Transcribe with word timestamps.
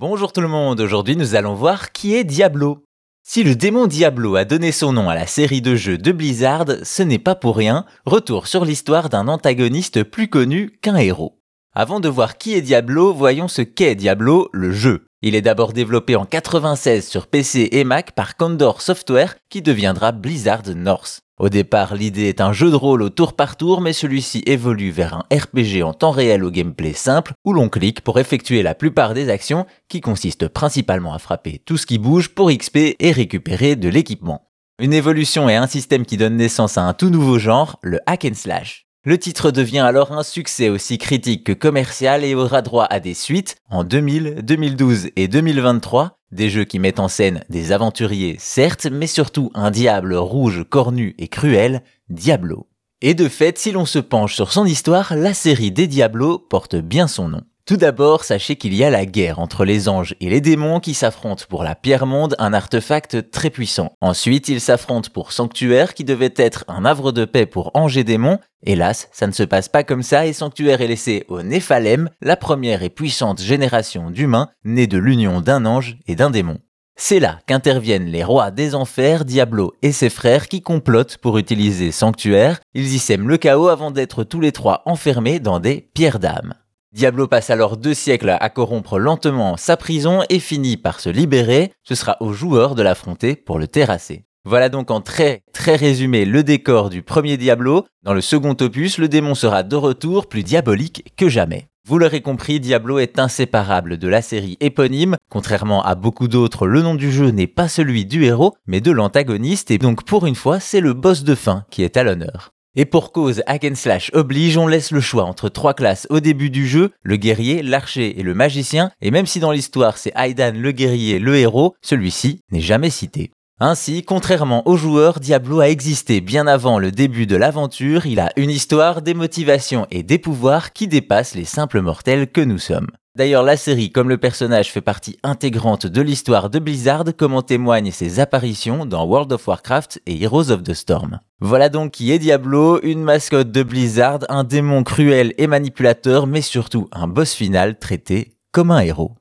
Bonjour 0.00 0.32
tout 0.32 0.40
le 0.40 0.48
monde, 0.48 0.80
aujourd'hui 0.80 1.14
nous 1.14 1.34
allons 1.34 1.52
voir 1.52 1.92
qui 1.92 2.14
est 2.14 2.24
Diablo. 2.24 2.86
Si 3.22 3.44
le 3.44 3.54
démon 3.54 3.86
Diablo 3.86 4.34
a 4.34 4.46
donné 4.46 4.72
son 4.72 4.94
nom 4.94 5.10
à 5.10 5.14
la 5.14 5.26
série 5.26 5.60
de 5.60 5.76
jeux 5.76 5.98
de 5.98 6.10
Blizzard, 6.10 6.64
ce 6.84 7.02
n'est 7.02 7.18
pas 7.18 7.34
pour 7.34 7.54
rien, 7.54 7.84
retour 8.06 8.46
sur 8.46 8.64
l'histoire 8.64 9.10
d'un 9.10 9.28
antagoniste 9.28 10.02
plus 10.04 10.30
connu 10.30 10.70
qu'un 10.80 10.96
héros. 10.96 11.39
Avant 11.72 12.00
de 12.00 12.08
voir 12.08 12.36
qui 12.36 12.54
est 12.54 12.62
Diablo, 12.62 13.14
voyons 13.14 13.46
ce 13.46 13.62
qu'est 13.62 13.94
Diablo, 13.94 14.48
le 14.52 14.72
jeu. 14.72 15.06
Il 15.22 15.36
est 15.36 15.40
d'abord 15.40 15.72
développé 15.72 16.16
en 16.16 16.24
96 16.24 17.06
sur 17.06 17.28
PC 17.28 17.68
et 17.70 17.84
Mac 17.84 18.10
par 18.12 18.36
Condor 18.36 18.82
Software 18.82 19.36
qui 19.48 19.62
deviendra 19.62 20.10
Blizzard 20.10 20.64
North. 20.74 21.20
Au 21.38 21.48
départ, 21.48 21.94
l'idée 21.94 22.28
est 22.28 22.40
un 22.40 22.52
jeu 22.52 22.70
de 22.70 22.74
rôle 22.74 23.02
au 23.02 23.08
tour 23.08 23.34
par 23.34 23.56
tour, 23.56 23.80
mais 23.80 23.92
celui-ci 23.92 24.42
évolue 24.46 24.90
vers 24.90 25.14
un 25.14 25.24
RPG 25.32 25.84
en 25.84 25.94
temps 25.94 26.10
réel 26.10 26.42
au 26.42 26.50
gameplay 26.50 26.92
simple, 26.92 27.34
où 27.44 27.52
l'on 27.52 27.68
clique 27.68 28.00
pour 28.00 28.18
effectuer 28.18 28.64
la 28.64 28.74
plupart 28.74 29.14
des 29.14 29.28
actions, 29.28 29.64
qui 29.88 30.00
consistent 30.00 30.48
principalement 30.48 31.14
à 31.14 31.20
frapper 31.20 31.62
tout 31.64 31.76
ce 31.76 31.86
qui 31.86 31.98
bouge 31.98 32.30
pour 32.30 32.50
XP 32.50 32.96
et 32.98 33.12
récupérer 33.12 33.76
de 33.76 33.88
l'équipement. 33.88 34.50
Une 34.80 34.92
évolution 34.92 35.48
et 35.48 35.54
un 35.54 35.68
système 35.68 36.04
qui 36.04 36.16
donne 36.16 36.36
naissance 36.36 36.78
à 36.78 36.82
un 36.82 36.94
tout 36.94 37.10
nouveau 37.10 37.38
genre, 37.38 37.78
le 37.82 38.00
hack 38.06 38.24
and 38.24 38.34
slash. 38.34 38.89
Le 39.02 39.16
titre 39.16 39.50
devient 39.50 39.78
alors 39.78 40.12
un 40.12 40.22
succès 40.22 40.68
aussi 40.68 40.98
critique 40.98 41.44
que 41.44 41.52
commercial 41.52 42.22
et 42.22 42.34
aura 42.34 42.60
droit 42.60 42.84
à 42.90 43.00
des 43.00 43.14
suites 43.14 43.56
en 43.70 43.82
2000, 43.82 44.42
2012 44.42 45.08
et 45.16 45.26
2023, 45.26 46.18
des 46.32 46.50
jeux 46.50 46.64
qui 46.64 46.78
mettent 46.78 47.00
en 47.00 47.08
scène 47.08 47.42
des 47.48 47.72
aventuriers 47.72 48.36
certes, 48.38 48.88
mais 48.92 49.06
surtout 49.06 49.50
un 49.54 49.70
diable 49.70 50.14
rouge 50.14 50.66
cornu 50.68 51.14
et 51.16 51.28
cruel, 51.28 51.82
Diablo. 52.10 52.68
Et 53.00 53.14
de 53.14 53.26
fait, 53.30 53.56
si 53.56 53.72
l'on 53.72 53.86
se 53.86 53.98
penche 53.98 54.34
sur 54.34 54.52
son 54.52 54.66
histoire, 54.66 55.16
la 55.16 55.32
série 55.32 55.72
des 55.72 55.86
Diablos 55.86 56.38
porte 56.38 56.76
bien 56.76 57.08
son 57.08 57.28
nom. 57.28 57.42
Tout 57.70 57.76
d'abord, 57.76 58.24
sachez 58.24 58.56
qu'il 58.56 58.74
y 58.74 58.82
a 58.82 58.90
la 58.90 59.06
guerre 59.06 59.38
entre 59.38 59.64
les 59.64 59.88
anges 59.88 60.16
et 60.20 60.28
les 60.28 60.40
démons 60.40 60.80
qui 60.80 60.92
s'affrontent 60.92 61.44
pour 61.48 61.62
la 61.62 61.76
pierre 61.76 62.04
monde, 62.04 62.34
un 62.40 62.52
artefact 62.52 63.30
très 63.30 63.48
puissant. 63.48 63.92
Ensuite, 64.00 64.48
ils 64.48 64.60
s'affrontent 64.60 65.10
pour 65.14 65.30
Sanctuaire 65.30 65.94
qui 65.94 66.02
devait 66.02 66.34
être 66.34 66.64
un 66.66 66.84
havre 66.84 67.12
de 67.12 67.24
paix 67.24 67.46
pour 67.46 67.70
anges 67.74 67.96
et 67.96 68.02
démons. 68.02 68.40
Hélas, 68.64 69.08
ça 69.12 69.28
ne 69.28 69.32
se 69.32 69.44
passe 69.44 69.68
pas 69.68 69.84
comme 69.84 70.02
ça 70.02 70.26
et 70.26 70.32
Sanctuaire 70.32 70.80
est 70.80 70.88
laissé 70.88 71.24
au 71.28 71.42
Néphalem, 71.42 72.10
la 72.20 72.34
première 72.34 72.82
et 72.82 72.90
puissante 72.90 73.40
génération 73.40 74.10
d'humains 74.10 74.48
née 74.64 74.88
de 74.88 74.98
l'union 74.98 75.40
d'un 75.40 75.64
ange 75.64 75.96
et 76.08 76.16
d'un 76.16 76.30
démon. 76.30 76.58
C'est 76.96 77.20
là 77.20 77.38
qu'interviennent 77.46 78.10
les 78.10 78.24
rois 78.24 78.50
des 78.50 78.74
enfers, 78.74 79.24
Diablo 79.24 79.74
et 79.80 79.92
ses 79.92 80.10
frères 80.10 80.48
qui 80.48 80.60
complotent 80.60 81.18
pour 81.18 81.38
utiliser 81.38 81.92
Sanctuaire. 81.92 82.58
Ils 82.74 82.92
y 82.92 82.98
sèment 82.98 83.28
le 83.28 83.36
chaos 83.36 83.68
avant 83.68 83.92
d'être 83.92 84.24
tous 84.24 84.40
les 84.40 84.50
trois 84.50 84.82
enfermés 84.86 85.38
dans 85.38 85.60
des 85.60 85.88
pierres 85.94 86.18
d'âme. 86.18 86.54
Diablo 86.92 87.28
passe 87.28 87.50
alors 87.50 87.76
deux 87.76 87.94
siècles 87.94 88.36
à 88.40 88.50
corrompre 88.50 88.98
lentement 88.98 89.56
sa 89.56 89.76
prison 89.76 90.22
et 90.28 90.40
finit 90.40 90.76
par 90.76 90.98
se 90.98 91.08
libérer. 91.08 91.72
Ce 91.84 91.94
sera 91.94 92.16
au 92.18 92.32
joueur 92.32 92.74
de 92.74 92.82
l'affronter 92.82 93.36
pour 93.36 93.60
le 93.60 93.68
terrasser. 93.68 94.24
Voilà 94.44 94.68
donc 94.68 94.90
en 94.90 95.00
très 95.00 95.42
très 95.52 95.76
résumé 95.76 96.24
le 96.24 96.42
décor 96.42 96.90
du 96.90 97.02
premier 97.02 97.36
Diablo. 97.36 97.86
Dans 98.02 98.12
le 98.12 98.20
second 98.20 98.56
opus, 98.60 98.98
le 98.98 99.08
démon 99.08 99.36
sera 99.36 99.62
de 99.62 99.76
retour 99.76 100.28
plus 100.28 100.42
diabolique 100.42 101.12
que 101.16 101.28
jamais. 101.28 101.68
Vous 101.86 101.96
l'aurez 101.96 102.22
compris, 102.22 102.58
Diablo 102.58 102.98
est 102.98 103.20
inséparable 103.20 103.96
de 103.96 104.08
la 104.08 104.20
série 104.20 104.56
éponyme. 104.60 105.16
Contrairement 105.30 105.84
à 105.84 105.94
beaucoup 105.94 106.26
d'autres, 106.26 106.66
le 106.66 106.82
nom 106.82 106.96
du 106.96 107.12
jeu 107.12 107.30
n'est 107.30 107.46
pas 107.46 107.68
celui 107.68 108.04
du 108.04 108.24
héros, 108.24 108.54
mais 108.66 108.80
de 108.80 108.90
l'antagoniste, 108.90 109.70
et 109.70 109.78
donc 109.78 110.04
pour 110.04 110.26
une 110.26 110.34
fois, 110.34 110.58
c'est 110.58 110.80
le 110.80 110.92
boss 110.92 111.22
de 111.22 111.36
fin 111.36 111.64
qui 111.70 111.84
est 111.84 111.96
à 111.96 112.02
l'honneur. 112.02 112.52
Et 112.76 112.84
pour 112.84 113.10
cause, 113.10 113.42
hack 113.46 113.64
and 113.64 113.74
slash 113.74 114.10
oblige, 114.14 114.56
on 114.56 114.68
laisse 114.68 114.92
le 114.92 115.00
choix 115.00 115.24
entre 115.24 115.48
trois 115.48 115.74
classes 115.74 116.06
au 116.08 116.20
début 116.20 116.50
du 116.50 116.68
jeu, 116.68 116.92
le 117.02 117.16
guerrier, 117.16 117.62
l'archer 117.62 118.20
et 118.20 118.22
le 118.22 118.32
magicien, 118.32 118.92
et 119.00 119.10
même 119.10 119.26
si 119.26 119.40
dans 119.40 119.50
l'histoire 119.50 119.98
c'est 119.98 120.12
Aidan 120.14 120.52
le 120.54 120.70
guerrier, 120.70 121.18
le 121.18 121.36
héros, 121.36 121.74
celui-ci 121.82 122.42
n'est 122.52 122.60
jamais 122.60 122.90
cité. 122.90 123.32
Ainsi, 123.58 124.04
contrairement 124.04 124.66
aux 124.68 124.76
joueurs, 124.76 125.18
Diablo 125.18 125.60
a 125.60 125.68
existé 125.68 126.20
bien 126.20 126.46
avant 126.46 126.78
le 126.78 126.92
début 126.92 127.26
de 127.26 127.36
l'aventure, 127.36 128.06
il 128.06 128.20
a 128.20 128.30
une 128.36 128.50
histoire, 128.50 129.02
des 129.02 129.14
motivations 129.14 129.86
et 129.90 130.02
des 130.02 130.18
pouvoirs 130.18 130.72
qui 130.72 130.86
dépassent 130.86 131.34
les 131.34 131.44
simples 131.44 131.80
mortels 131.80 132.30
que 132.30 132.40
nous 132.40 132.58
sommes. 132.58 132.88
D'ailleurs, 133.16 133.42
la 133.42 133.56
série, 133.56 133.90
comme 133.90 134.08
le 134.08 134.18
personnage 134.18 134.70
fait 134.70 134.80
partie 134.80 135.18
intégrante 135.24 135.84
de 135.84 136.00
l'histoire 136.00 136.48
de 136.48 136.60
Blizzard, 136.60 137.04
comme 137.16 137.34
en 137.34 137.42
témoignent 137.42 137.90
ses 137.90 138.20
apparitions 138.20 138.86
dans 138.86 139.04
World 139.04 139.32
of 139.32 139.48
Warcraft 139.48 140.00
et 140.06 140.22
Heroes 140.22 140.52
of 140.52 140.62
the 140.62 140.74
Storm. 140.74 141.18
Voilà 141.40 141.68
donc 141.70 141.90
qui 141.90 142.12
est 142.12 142.20
Diablo, 142.20 142.80
une 142.82 143.02
mascotte 143.02 143.50
de 143.50 143.64
Blizzard, 143.64 144.20
un 144.28 144.44
démon 144.44 144.84
cruel 144.84 145.34
et 145.38 145.48
manipulateur, 145.48 146.28
mais 146.28 146.40
surtout 146.40 146.88
un 146.92 147.08
boss 147.08 147.32
final 147.34 147.78
traité 147.80 148.36
comme 148.52 148.70
un 148.70 148.80
héros. 148.80 149.16